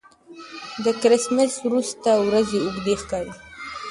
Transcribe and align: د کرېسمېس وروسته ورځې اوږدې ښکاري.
د 0.83 0.85
کرېسمېس 1.01 1.53
وروسته 1.67 2.09
ورځې 2.27 2.57
اوږدې 2.65 2.95
ښکاري. 3.01 3.33